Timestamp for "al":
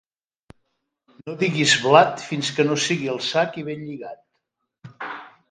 3.15-3.23